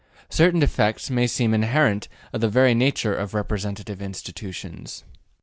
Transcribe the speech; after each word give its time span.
Certain 0.31 0.59
defects 0.59 1.11
seem 1.29 1.53
inherent 1.53 2.07
in 2.33 2.41
the 2.41 2.49
very 2.49 2.73
nature 2.73 3.15
of 3.15 3.35
representative 3.35 4.01
institutions. 4.01 5.03